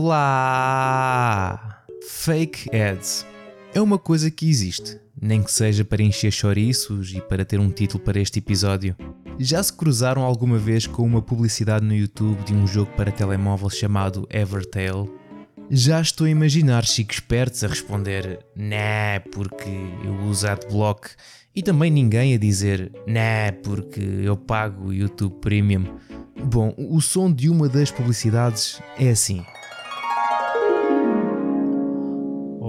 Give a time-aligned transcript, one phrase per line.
[0.00, 1.82] Olá!
[2.08, 3.26] Fake ads
[3.74, 7.68] é uma coisa que existe, nem que seja para encher chouriços e para ter um
[7.68, 8.94] título para este episódio.
[9.40, 13.68] Já se cruzaram alguma vez com uma publicidade no YouTube de um jogo para telemóvel
[13.68, 15.10] chamado Evertale?
[15.68, 19.68] Já estou a imaginar chicos espertos a responder Nah, porque
[20.04, 21.08] eu uso Adblock
[21.52, 25.98] e também ninguém a dizer Nah, porque eu pago YouTube Premium.
[26.40, 29.44] Bom, o som de uma das publicidades é assim.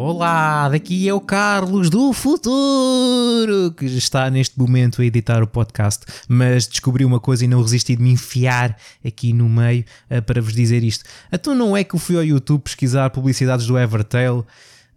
[0.01, 6.05] Olá, daqui é o Carlos do futuro que está neste momento a editar o podcast,
[6.25, 10.41] mas descobri uma coisa e não resisti de me enfiar aqui no meio uh, para
[10.41, 11.03] vos dizer isto.
[11.29, 14.45] Então não é que eu fui ao YouTube pesquisar publicidades do Evertale um,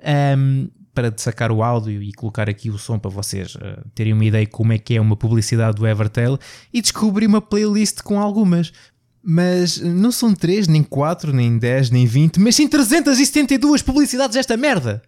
[0.04, 4.24] ehm, para sacar o áudio e colocar aqui o som para vocês uh, terem uma
[4.24, 6.38] ideia como é que é uma publicidade do Evertale
[6.72, 8.72] e descobri uma playlist com algumas.
[9.22, 14.56] Mas não são 3, nem 4, nem 10, nem 20, mas sim 372 publicidades desta
[14.56, 15.02] merda!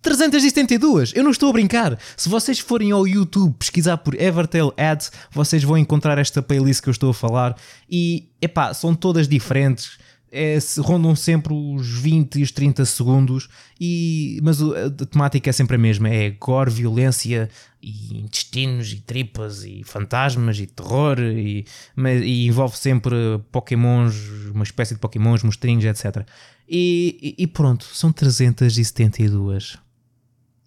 [0.00, 1.12] 372!
[1.14, 1.98] Eu não estou a brincar!
[2.16, 6.88] Se vocês forem ao YouTube pesquisar por Evertel Ads, vocês vão encontrar esta playlist que
[6.88, 7.56] eu estou a falar
[7.90, 9.98] e, epá, são todas diferentes
[10.30, 13.48] é, rondam sempre os 20 e os 30 segundos,
[13.80, 17.48] e, mas a, temática é sempre a mesma: é gore, violência,
[17.82, 21.64] e intestinos, e tripas, e fantasmas, e terror, e,
[21.96, 23.14] mas, e envolve sempre
[23.50, 24.14] pokémons,
[24.52, 26.26] uma espécie de pokémons, monstrinhos, etc.
[26.68, 29.78] E, e, e pronto, são 372.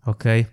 [0.05, 0.47] Ok?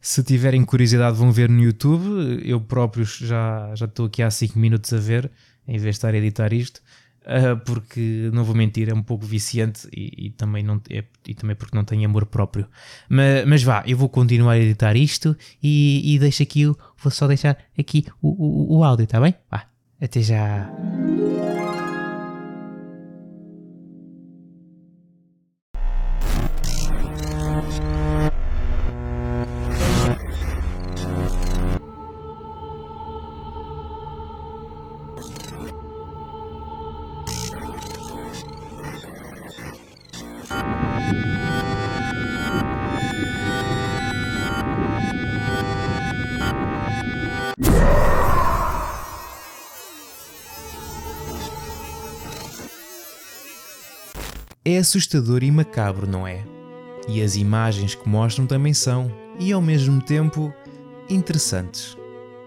[0.00, 2.40] Se tiverem curiosidade, vão ver no YouTube.
[2.42, 5.30] Eu próprio já, já estou aqui há 5 minutos a ver,
[5.68, 6.80] em vez de estar a editar isto
[7.22, 11.34] uh, porque não vou mentir, é um pouco viciante e, e também, não, é, e
[11.34, 12.66] também porque não tenho amor próprio.
[13.08, 17.26] Mas, mas vá, eu vou continuar a editar isto e, e deixo aqui, vou só
[17.26, 19.34] deixar aqui o, o, o áudio, tá bem?
[19.50, 19.66] Vá,
[20.00, 20.70] até já.
[54.70, 56.44] É assustador e macabro, não é?
[57.08, 60.54] E as imagens que mostram também são, e ao mesmo tempo,
[61.08, 61.96] interessantes.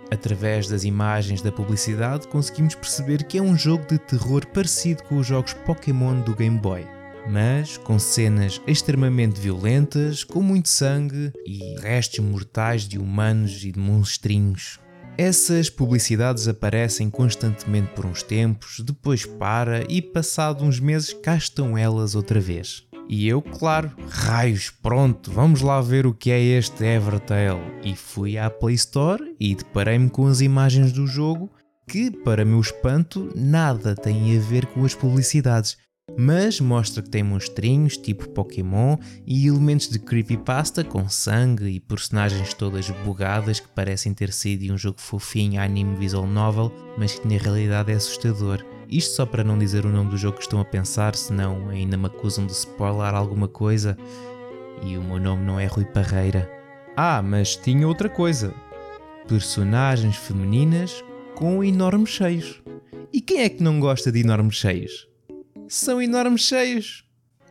[0.10, 5.18] Através das imagens da publicidade, conseguimos perceber que é um jogo de terror parecido com
[5.18, 6.88] os jogos Pokémon do Game Boy,
[7.30, 13.80] mas com cenas extremamente violentas, com muito sangue e restos mortais de humanos e de
[13.80, 14.80] monstrinhos.
[15.18, 21.78] Essas publicidades aparecem constantemente por uns tempos, depois para e passado uns meses cá estão
[21.78, 22.84] elas outra vez.
[23.08, 27.62] E eu, claro, raios, pronto, vamos lá ver o que é este Evertale.
[27.84, 31.52] E fui à Play Store e deparei-me com as imagens do jogo
[31.88, 35.78] que, para meu espanto, nada tem a ver com as publicidades
[36.18, 42.54] mas mostra que tem monstrinhos tipo Pokémon e elementos de creepypasta com sangue e personagens
[42.54, 47.42] todas bugadas que parecem ter sido um jogo fofinho anime visual novel, mas que na
[47.42, 48.64] realidade é assustador.
[48.90, 51.98] Isto só para não dizer o nome do jogo que estão a pensar, senão ainda
[51.98, 53.98] me acusam de spoiler alguma coisa.
[54.84, 56.52] E o meu nome não é Rui Parreira.
[56.96, 58.54] Ah, mas tinha outra coisa.
[59.28, 61.04] Personagens femininas
[61.36, 62.62] com enormes cheios.
[63.12, 65.08] E quem é que não gosta de enormes cheios?
[65.68, 67.04] São enormes cheios.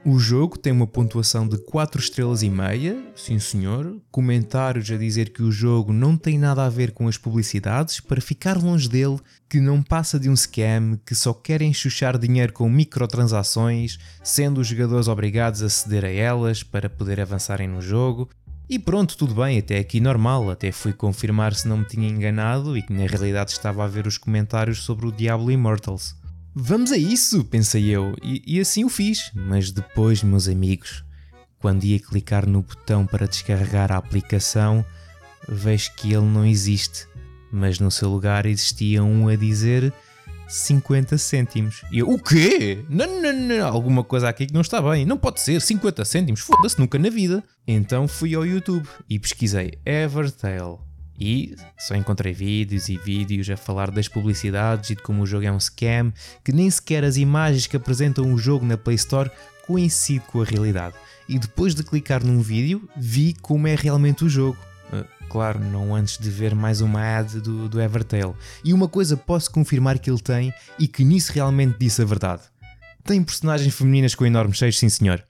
[0.05, 5.33] O jogo tem uma pontuação de 4 estrelas e meia, sim senhor, comentários a dizer
[5.33, 9.21] que o jogo não tem nada a ver com as publicidades, para ficar longe dele,
[9.49, 14.67] que não passa de um scam, que só querem chuchar dinheiro com microtransações, sendo os
[14.67, 18.29] jogadores obrigados a ceder a elas para poder avançarem no jogo.
[18.69, 22.77] E pronto, tudo bem, até aqui normal, até fui confirmar se não me tinha enganado
[22.77, 26.20] e que na realidade estava a ver os comentários sobre o Diablo Immortals.
[26.54, 29.31] Vamos a isso, pensei eu, e, e, assim o fiz.
[29.34, 31.02] Mas depois, meus amigos,
[31.58, 34.84] quando ia clicar no botão para descarregar a aplicação,
[35.49, 37.06] vejo que ele não existe,
[37.50, 39.94] mas no seu lugar existia um a dizer
[40.46, 41.82] 50 cêntimos.
[41.90, 42.84] E eu, o quê?
[42.87, 45.06] Não, não, não, alguma coisa aqui que não está bem.
[45.06, 47.43] Não pode ser 50 cêntimos, foda-se, nunca na vida.
[47.66, 50.92] Então fui ao YouTube e pesquisei Evertale
[51.23, 55.47] e só encontrei vídeos e vídeos a falar das publicidades e de como o jogo
[55.47, 59.31] é um scam, que nem sequer as imagens que apresentam o jogo na Play Store
[59.65, 60.97] coincidem com a realidade.
[61.29, 64.59] E depois de clicar num vídeo, vi como é realmente o jogo.
[64.93, 68.35] Uh, claro, não antes de ver mais uma ad do, do Evertale.
[68.65, 72.43] E uma coisa posso confirmar que ele tem e que nisso realmente disse a verdade.
[73.05, 75.25] Tem personagens femininas com enormes cheios, sim senhor.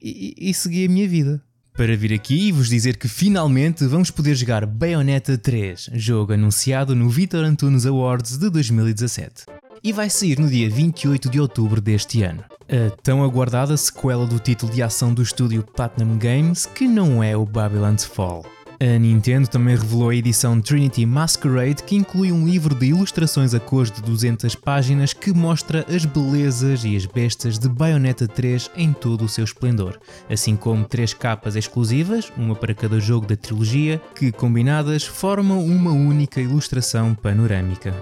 [0.00, 1.42] E, e segui a minha vida.
[1.78, 6.92] Para vir aqui e vos dizer que finalmente vamos poder jogar Bayonetta 3, jogo anunciado
[6.92, 9.44] no Vitor Antunes Awards de 2017.
[9.84, 12.42] E vai sair no dia 28 de outubro deste ano.
[12.68, 17.36] A tão aguardada sequela do título de ação do estúdio Platinum Games, que não é
[17.36, 18.44] o Babylon's Fall.
[18.80, 23.58] A Nintendo também revelou a edição Trinity Masquerade, que inclui um livro de ilustrações a
[23.58, 28.92] cores de 200 páginas que mostra as belezas e as bestas de Bayonetta 3 em
[28.92, 29.98] todo o seu esplendor,
[30.30, 35.90] assim como três capas exclusivas, uma para cada jogo da trilogia, que combinadas formam uma
[35.90, 37.92] única ilustração panorâmica.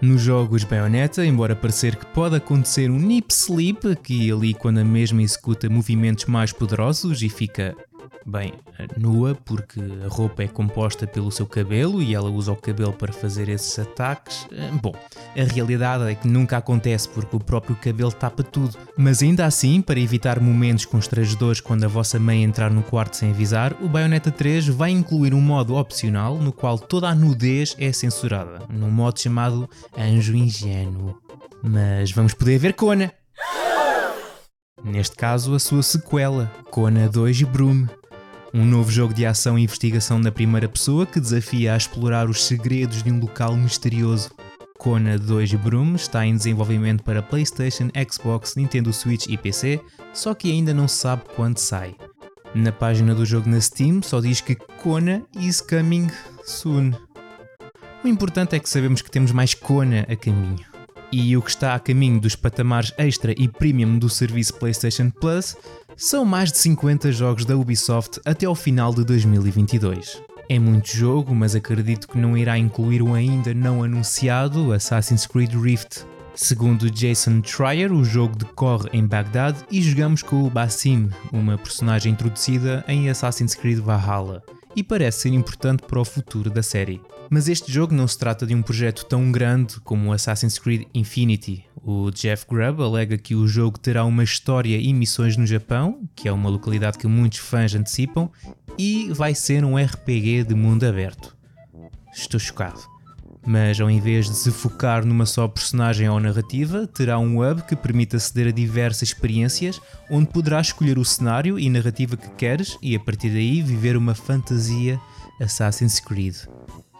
[0.00, 4.78] Nos jogos Bayonetta, embora parecer que pode acontecer um nip sleep, aqui e ali quando
[4.78, 7.76] a mesma executa movimentos mais poderosos e fica
[8.26, 8.52] bem
[8.98, 13.12] nua, porque a roupa é composta pelo seu cabelo e ela usa o cabelo para
[13.12, 14.46] fazer esses ataques.
[14.52, 14.94] Eh, bom,
[15.36, 18.76] a realidade é que nunca acontece porque o próprio cabelo tapa tudo.
[18.96, 23.30] Mas ainda assim, para evitar momentos constrangedores quando a vossa mãe entrar no quarto sem
[23.30, 27.92] avisar, o Bayonetta 3 vai incluir um modo opcional no qual toda a nudez é
[27.92, 31.18] censurada, num modo chamado Anjo Ingênuo.
[31.62, 33.12] Mas vamos poder ver Kona!
[34.84, 37.86] Neste caso, a sua sequela, Kona 2 Broom,
[38.54, 42.44] um novo jogo de ação e investigação na primeira pessoa que desafia a explorar os
[42.44, 44.30] segredos de um local misterioso.
[44.78, 49.80] Kona 2 Broom está em desenvolvimento para PlayStation, Xbox, Nintendo Switch e PC,
[50.12, 51.96] só que ainda não se sabe quando sai.
[52.54, 56.06] Na página do jogo na Steam só diz que Kona is coming
[56.44, 56.92] soon.
[58.04, 60.73] O importante é que sabemos que temos mais Kona a caminho.
[61.16, 65.56] E o que está a caminho dos patamares extra e premium do serviço PlayStation Plus
[65.96, 70.20] são mais de 50 jogos da Ubisoft até ao final de 2022.
[70.48, 75.54] É muito jogo, mas acredito que não irá incluir o ainda não anunciado Assassin's Creed
[75.54, 76.04] Rift.
[76.34, 82.12] Segundo Jason Trier, o jogo decorre em Bagdad e jogamos com o Basim, uma personagem
[82.12, 84.42] introduzida em Assassin's Creed Valhalla,
[84.74, 87.00] e parece ser importante para o futuro da série.
[87.30, 91.64] Mas este jogo não se trata de um projeto tão grande como Assassin's Creed Infinity.
[91.82, 96.28] O Jeff Grubb alega que o jogo terá uma história e missões no Japão, que
[96.28, 98.30] é uma localidade que muitos fãs antecipam,
[98.78, 101.36] e vai ser um RPG de mundo aberto.
[102.12, 102.80] Estou chocado.
[103.46, 107.76] Mas ao invés de se focar numa só personagem ou narrativa, terá um hub que
[107.76, 109.80] permite aceder a diversas experiências,
[110.10, 114.14] onde poderás escolher o cenário e narrativa que queres e a partir daí viver uma
[114.14, 114.98] fantasia
[115.38, 116.36] Assassin's Creed.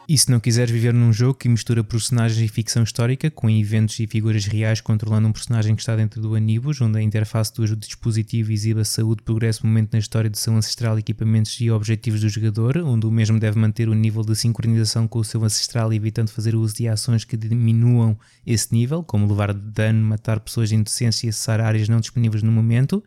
[0.07, 3.99] E se não quiseres viver num jogo que mistura personagens e ficção histórica com eventos
[3.99, 7.75] e figuras reais controlando um personagem que está dentro do Anibus, onde a interface do
[7.75, 12.29] dispositivo exibe a saúde, progresso, momento na história de seu ancestral, equipamentos e objetivos do
[12.29, 16.29] jogador, onde o mesmo deve manter o nível de sincronização com o seu ancestral, evitando
[16.29, 21.29] fazer uso de ações que diminuam esse nível, como levar dano, matar pessoas indecentes e
[21.29, 23.03] acessar áreas não disponíveis no momento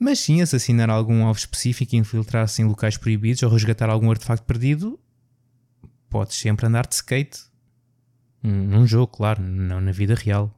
[0.00, 4.96] mas sim assassinar algum alvo específico, infiltrar-se em locais proibidos ou resgatar algum artefacto perdido,
[6.10, 7.40] podes sempre andar de skate.
[8.42, 10.54] Num jogo, claro, não na vida real.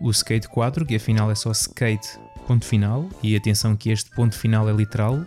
[0.00, 2.08] O Skate 4, que afinal é só skate,
[2.46, 5.24] ponto final, e atenção que este ponto final é literal,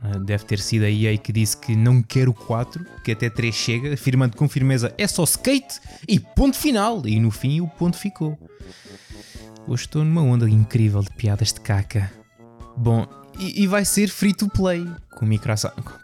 [0.00, 3.28] ah, deve ter sido a EA que disse que não quer o 4, que até
[3.28, 7.68] 3 chega, afirmando com firmeza é só skate e ponto final, e no fim o
[7.68, 8.38] ponto ficou.
[9.66, 12.12] Hoje estou numa onda incrível de piadas de caca.
[12.76, 13.06] Bom,
[13.38, 15.52] e, e, vai ser free to play, com, micro,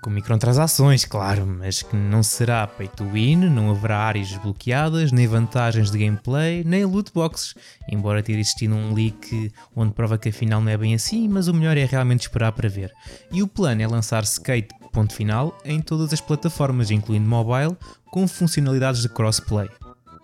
[0.03, 5.27] com microtransações, claro, mas que não será pay to win, não haverá áreas desbloqueadas, nem
[5.27, 7.55] vantagens de gameplay, nem loot boxes,
[7.91, 11.55] embora tenha existido um leak onde prova que afinal não é bem assim, mas o
[11.55, 12.93] melhor é realmente esperar para ver.
[13.33, 17.77] E o plano é lançar Skate ponto final em todas as plataformas, incluindo mobile,
[18.11, 19.69] com funcionalidades de crossplay.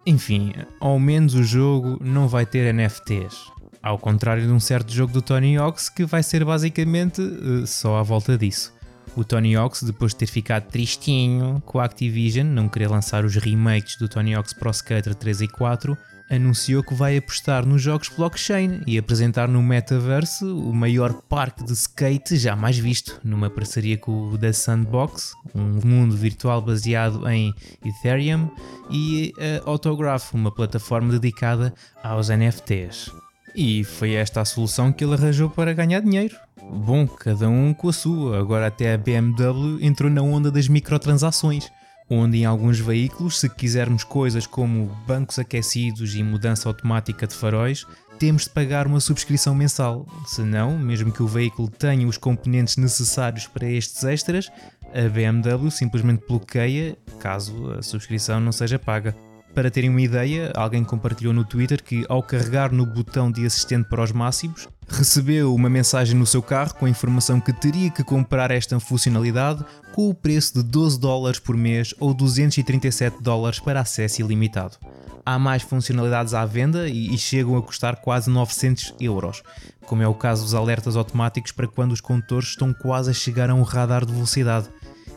[0.05, 3.51] Enfim, ao menos o jogo não vai ter NFTs,
[3.87, 7.99] ao contrário de um certo jogo do Tony Hawks que vai ser basicamente uh, só
[7.99, 8.75] à volta disso.
[9.15, 13.37] O Tony Hawks, depois de ter ficado tristinho com a Activision, não querer lançar os
[13.37, 15.97] remakes do Tony Hawk's Pro Skater 3 e 4,
[16.29, 21.73] anunciou que vai apostar nos jogos blockchain e apresentar no Metaverse o maior parque de
[21.73, 28.51] skate jamais visto, numa parceria com o The Sandbox, um mundo virtual baseado em Ethereum,
[28.91, 33.11] e a Autograph, uma plataforma dedicada aos NFTs.
[33.57, 36.37] E foi esta a solução que ele arranjou para ganhar dinheiro.
[36.63, 38.39] Bom, cada um com a sua.
[38.39, 41.71] Agora até a BMW entrou na onda das microtransações,
[42.11, 47.87] onde em alguns veículos, se quisermos coisas como bancos aquecidos e mudança automática de faróis,
[48.19, 50.07] temos de pagar uma subscrição mensal.
[50.27, 54.51] Se não, mesmo que o veículo tenha os componentes necessários para estes extras,
[54.95, 59.17] a BMW simplesmente bloqueia caso a subscrição não seja paga.
[59.57, 63.89] Para terem uma ideia, alguém compartilhou no Twitter que, ao carregar no botão de assistente
[63.89, 68.05] para os máximos, recebeu uma mensagem no seu carro com a informação que teria que
[68.05, 73.81] comprar esta funcionalidade com o preço de 12 dólares por mês ou 237 dólares para
[73.81, 74.77] acesso ilimitado.
[75.25, 79.43] Há mais funcionalidades à venda e, chegam a custar quase 900 euros,
[79.87, 83.49] como é o caso dos alertas automáticos para quando os condutores estão quase a chegar
[83.49, 84.69] a um radar de velocidade.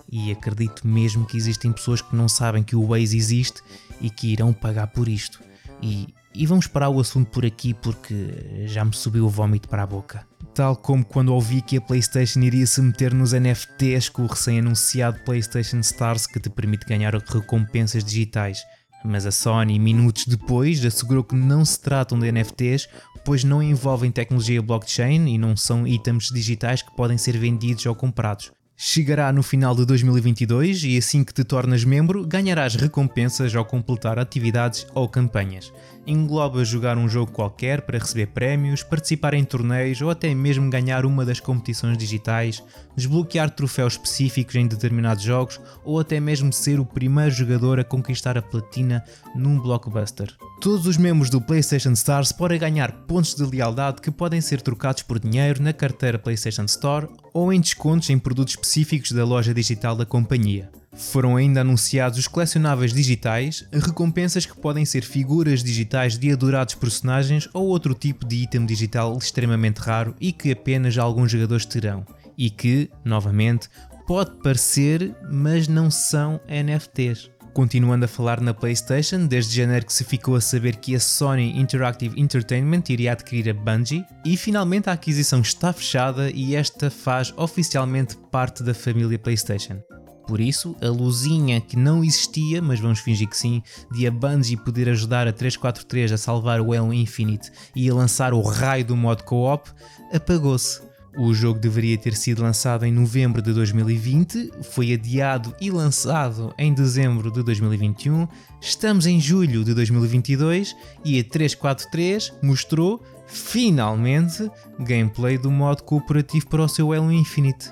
[0.09, 3.61] E acredito mesmo que existem pessoas que não sabem que o Waze existe
[3.99, 5.39] e que irão pagar por isto.
[5.81, 9.83] E, e vamos parar o assunto por aqui porque já me subiu o vómito para
[9.83, 10.27] a boca.
[10.53, 15.19] Tal como quando ouvi que a PlayStation iria se meter nos NFTs com o recém-anunciado
[15.23, 18.59] PlayStation Stars que te permite ganhar recompensas digitais.
[19.05, 22.89] Mas a Sony, minutos depois, assegurou que não se tratam de NFTs,
[23.23, 27.95] pois não envolvem tecnologia blockchain e não são itens digitais que podem ser vendidos ou
[27.95, 33.65] comprados chegará no final de 2022 e assim que te tornas membro, ganharás recompensas ao
[33.65, 35.73] completar atividades ou campanhas.
[36.11, 41.05] Engloba jogar um jogo qualquer para receber prémios, participar em torneios ou até mesmo ganhar
[41.05, 42.63] uma das competições digitais,
[42.95, 48.39] desbloquear troféus específicos em determinados jogos ou até mesmo ser o primeiro jogador a conquistar
[48.39, 49.03] a platina
[49.35, 50.35] num blockbuster.
[50.59, 55.03] Todos os membros do PlayStation Stars podem ganhar pontos de lealdade que podem ser trocados
[55.03, 59.95] por dinheiro na carteira PlayStation Store ou em descontos em produtos específicos da loja digital
[59.95, 60.71] da companhia.
[60.99, 67.47] Foram ainda anunciados os colecionáveis digitais, recompensas que podem ser figuras digitais de adorados personagens
[67.53, 72.05] ou outro tipo de item digital extremamente raro e que apenas alguns jogadores terão.
[72.37, 73.69] E que, novamente,
[74.05, 77.31] pode parecer, mas não são NFTs.
[77.53, 81.57] Continuando a falar na PlayStation, desde janeiro que se ficou a saber que a Sony
[81.59, 87.33] Interactive Entertainment iria adquirir a Bungie, e finalmente a aquisição está fechada e esta faz
[87.37, 89.81] oficialmente parte da família PlayStation.
[90.29, 94.55] Por isso, a luzinha que não existia, mas vamos fingir que sim, de a Bungie
[94.55, 98.95] poder ajudar a 343 a salvar o Halo Infinite e a lançar o raio do
[98.95, 99.71] modo co-op,
[100.13, 100.81] apagou-se.
[101.17, 106.75] O jogo deveria ter sido lançado em novembro de 2020, foi adiado e lançado em
[106.75, 108.27] dezembro de 2021.
[108.61, 114.47] Estamos em julho de 2022 e a 343 mostrou finalmente
[114.79, 117.71] gameplay do modo cooperativo para o seu Halo Infinite.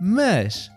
[0.00, 0.68] Mas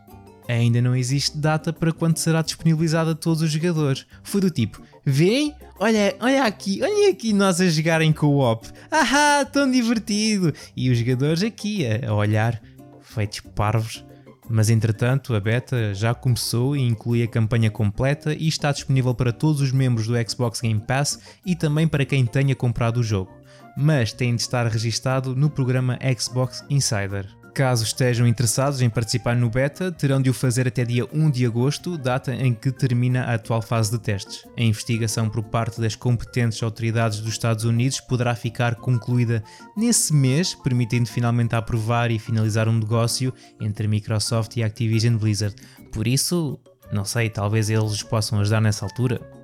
[0.47, 4.05] ainda não existe data para quando será disponibilizado a todos os jogadores.
[4.23, 8.67] Foi do tipo: vem, olha, olha aqui, olha aqui nós a jogar em co-op.
[8.91, 10.53] Ah, tão divertido!
[10.75, 12.61] E os jogadores aqui a, olhar,
[13.01, 14.05] feitos parvos.
[14.47, 19.33] Mas entretanto, a beta já começou e inclui a campanha completa e está disponível para
[19.33, 23.31] todos os membros do Xbox Game Pass e também para quem tenha comprado o jogo.
[23.75, 27.27] Mas tem de estar registado no programa Xbox Insider.
[27.55, 31.45] Caso estejam interessados em participar no beta, terão de o fazer até dia 1 de
[31.45, 34.45] agosto, data em que termina a atual fase de testes.
[34.57, 39.41] A investigação por parte das competentes autoridades dos Estados Unidos poderá ficar concluída
[39.73, 45.55] nesse mês, permitindo finalmente aprovar e finalizar um negócio entre Microsoft e Activision Blizzard.
[45.93, 46.59] Por isso,
[46.91, 49.34] não sei, talvez eles possam ajudar nessa altura.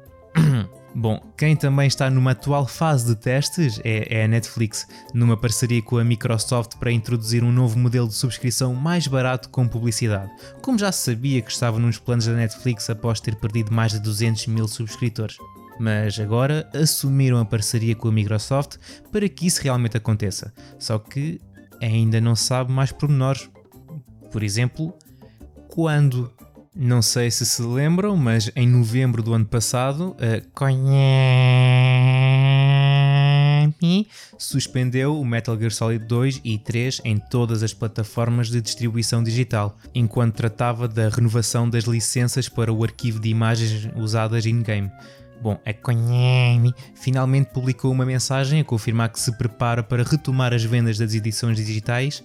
[0.93, 5.81] Bom, quem também está numa atual fase de testes é, é, a Netflix, numa parceria
[5.81, 10.29] com a Microsoft para introduzir um novo modelo de subscrição mais barato com publicidade.
[10.61, 13.99] Como já se sabia que estava nos planos da Netflix após ter perdido mais de
[13.99, 15.37] 200 mil subscritores.
[15.79, 18.75] Mas agora assumiram a parceria com a Microsoft
[19.11, 20.53] para que isso realmente aconteça.
[20.77, 21.39] Só que
[21.81, 23.49] ainda não sabe mais pormenores.
[24.29, 24.93] Por exemplo,
[25.69, 26.31] quando
[26.73, 30.87] não sei se se lembram, mas em novembro do ano passado, a Konami
[34.37, 39.77] suspendeu o Metal Gear Solid 2 e 3 em todas as plataformas de distribuição digital,
[39.93, 44.89] enquanto tratava da renovação das licenças para o arquivo de imagens usadas in-game.
[45.41, 50.63] Bom, a Konami finalmente publicou uma mensagem a confirmar que se prepara para retomar as
[50.63, 52.23] vendas das edições digitais,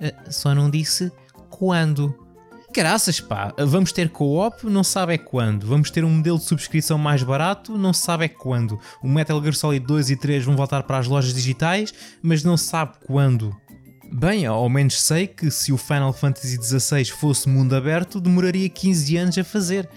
[0.00, 1.10] eh, só não disse
[1.48, 2.29] quando.
[2.72, 5.66] Caraças, pá, vamos ter co-op, não sabe é quando.
[5.66, 8.78] Vamos ter um modelo de subscrição mais barato, não sabe é quando.
[9.02, 12.56] O Metal Gear Solid 2 e 3 vão voltar para as lojas digitais, mas não
[12.56, 13.54] sabe quando.
[14.12, 19.16] Bem, ao menos sei que se o Final Fantasy XVI fosse mundo aberto, demoraria 15
[19.16, 19.88] anos a fazer.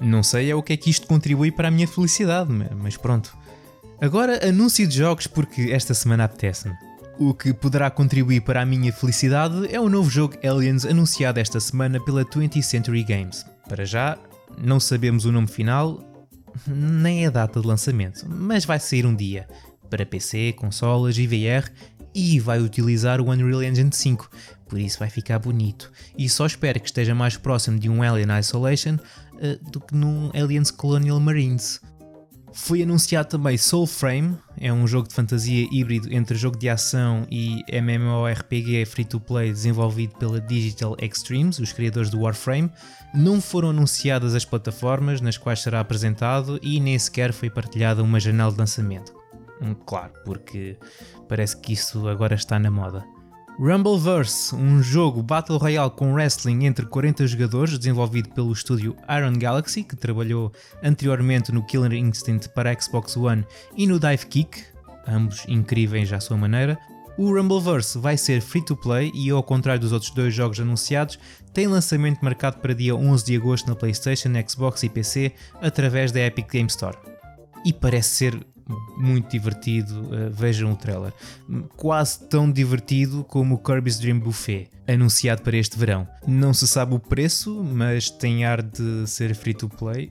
[0.00, 3.36] Não sei é o que é que isto contribui para a minha felicidade, mas pronto.
[4.00, 6.74] Agora anúncio de jogos porque esta semana apetece-me.
[7.20, 11.60] O que poderá contribuir para a minha felicidade é o novo jogo Aliens anunciado esta
[11.60, 13.44] semana pela 20th Century Games.
[13.68, 14.16] Para já,
[14.56, 16.02] não sabemos o nome final,
[16.66, 19.46] nem a data de lançamento, mas vai sair um dia
[19.90, 21.70] para PC, consolas e VR
[22.14, 24.30] e vai utilizar o Unreal Engine 5,
[24.66, 25.92] por isso vai ficar bonito.
[26.16, 30.30] E só espero que esteja mais próximo de um Alien Isolation uh, do que num
[30.32, 31.82] Aliens Colonial Marines.
[32.52, 37.62] Foi anunciado também Soulframe, é um jogo de fantasia híbrido entre jogo de ação e
[37.68, 42.70] MMORPG free-to-play desenvolvido pela Digital Extremes, os criadores do Warframe.
[43.14, 48.20] Não foram anunciadas as plataformas nas quais será apresentado e nem sequer foi partilhada uma
[48.20, 49.12] janela de lançamento.
[49.62, 50.76] Hum, claro, porque
[51.28, 53.04] parece que isso agora está na moda.
[53.62, 59.84] Rumbleverse, um jogo Battle Royale com wrestling entre 40 jogadores, desenvolvido pelo estúdio Iron Galaxy,
[59.84, 60.50] que trabalhou
[60.82, 63.44] anteriormente no Killer Instinct para Xbox One
[63.76, 64.64] e no Dive Kick,
[65.06, 66.78] ambos incríveis à sua maneira.
[67.18, 71.18] O Rumbleverse vai ser free to play e, ao contrário dos outros dois jogos anunciados,
[71.52, 76.20] tem lançamento marcado para dia 11 de agosto na PlayStation, Xbox e PC através da
[76.20, 76.96] Epic Game Store.
[77.62, 78.46] E parece ser
[78.96, 81.12] muito divertido, uh, vejam o trailer.
[81.76, 86.06] Quase tão divertido como o Kirby's Dream Buffet, anunciado para este verão.
[86.26, 90.10] Não se sabe o preço, mas tem ar de ser free to play.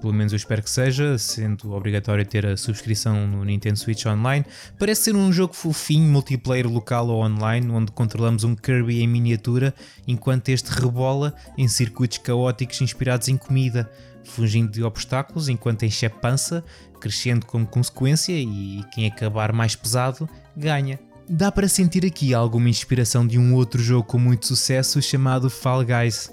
[0.00, 4.44] Pelo menos eu espero que seja, sendo obrigatório ter a subscrição no Nintendo Switch Online.
[4.78, 9.74] Parece ser um jogo fofinho, multiplayer local ou online, onde controlamos um Kirby em miniatura,
[10.06, 13.90] enquanto este rebola em circuitos caóticos inspirados em comida
[14.24, 16.64] fugindo de obstáculos enquanto enche a pança,
[17.04, 20.98] crescendo como consequência e quem acabar mais pesado ganha.
[21.28, 25.84] Dá para sentir aqui alguma inspiração de um outro jogo com muito sucesso chamado Fall
[25.84, 26.32] Guys.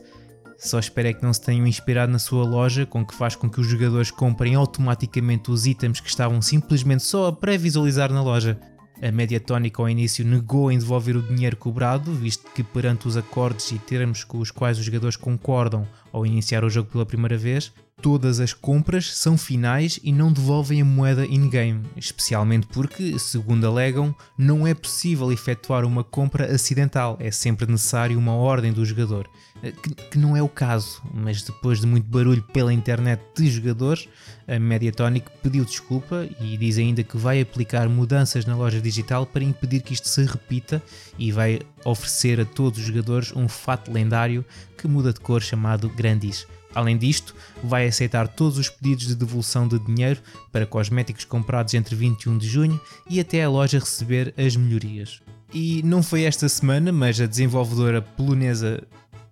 [0.57, 3.49] Só espero é que não se tenham inspirado na sua loja, com que faz com
[3.49, 8.57] que os jogadores comprem automaticamente os itens que estavam simplesmente só a pré-visualizar na loja.
[9.01, 13.71] A Mediatonic ao início negou em devolver o dinheiro cobrado, visto que perante os acordes
[13.71, 17.73] e termos com os quais os jogadores concordam ao iniciar o jogo pela primeira vez,
[18.01, 24.13] todas as compras são finais e não devolvem a moeda in-game, especialmente porque, segundo alegam,
[24.37, 29.29] não é possível efetuar uma compra acidental, é sempre necessário uma ordem do jogador.
[29.61, 33.49] Eh, que, que, não é o caso, mas depois de muito barulho pela internet de
[33.49, 34.09] jogadores,
[34.47, 39.43] a Mediatonic pediu desculpa e diz ainda que vai aplicar mudanças na loja digital para
[39.43, 40.81] impedir que isto se repita
[41.19, 44.43] e vai oferecer a todos os jogadores um fato lendário
[44.77, 46.47] que muda de cor chamado Grandis.
[46.73, 51.95] Além disto, vai aceitar todos os pedidos de devolução de dinheiro para cosméticos comprados entre
[51.95, 52.79] 21 de junho
[53.09, 55.21] e até a loja receber as melhorias.
[55.53, 58.81] E não foi esta semana, mas a desenvolvedora polonesa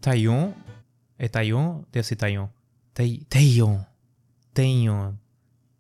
[0.02, 0.52] Taion.
[1.18, 1.82] É Taion?
[1.92, 2.50] Deve ser Taion.
[2.94, 3.80] Taion.
[4.54, 5.14] Taion.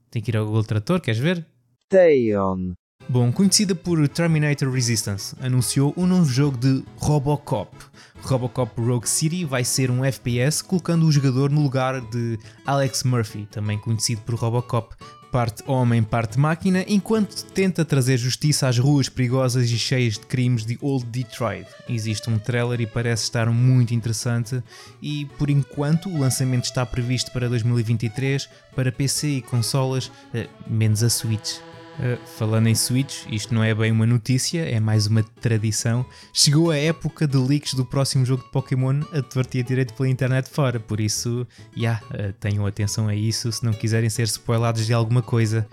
[0.10, 1.46] Tem que ir ao Google Trator, queres ver?
[1.90, 2.74] Taion.
[3.12, 7.76] Bom, conhecida por Terminator Resistance, anunciou um novo jogo de Robocop.
[8.22, 13.48] Robocop Rogue City vai ser um FPS colocando o jogador no lugar de Alex Murphy,
[13.50, 14.96] também conhecido por Robocop,
[15.32, 20.64] parte homem, parte máquina, enquanto tenta trazer justiça às ruas perigosas e cheias de crimes
[20.64, 21.66] de Old Detroit.
[21.90, 24.62] Existe um trailer e parece estar muito interessante
[25.02, 31.02] e por enquanto o lançamento está previsto para 2023 para PC e consolas, eh, menos
[31.02, 31.69] a Switch.
[32.00, 36.06] Uh, falando em Switch, isto não é bem uma notícia, é mais uma tradição.
[36.34, 40.50] Chegou a época de leaks do próximo jogo de Pokémon a torta direito pela internet
[40.50, 44.94] fora, por isso, já, yeah, tenham atenção a isso se não quiserem ser spoilados de
[44.94, 45.68] alguma coisa.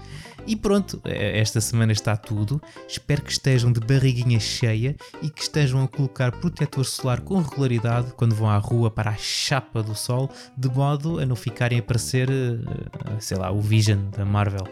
[0.46, 2.62] E pronto, eh, esta semana está tudo.
[2.88, 8.12] Espero que estejam de barriguinha cheia e que estejam a colocar protetor solar com regularidade
[8.16, 11.82] quando vão à rua para a chapa do sol, de modo a não ficarem a
[11.82, 14.66] parecer, uh, sei lá, o Vision da Marvel.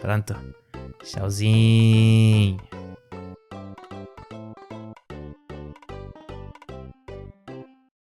[0.00, 0.34] Pronto.
[1.02, 2.58] 小心。